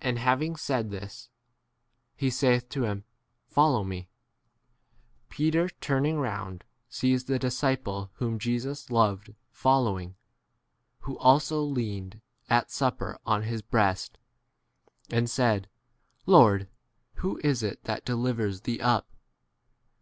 [0.00, 1.28] And having said this,
[2.16, 3.04] he saith to him,
[3.44, 4.08] Follow me.
[5.28, 10.14] 20 b Peter turning round sees the dis ciple whom Jesus loved following,
[11.00, 14.16] who also leaned at supper on his breast,
[15.10, 15.68] and said,
[16.24, 16.66] Lord,
[17.16, 19.06] who is it 21 that delivers thee up